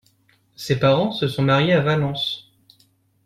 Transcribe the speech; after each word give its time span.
Ses 0.55 0.79
parents 0.79 1.11
se 1.11 1.27
sont 1.27 1.43
mariés 1.43 1.73
le 1.75 1.79
à 1.79 1.83
Valence. 1.83 2.51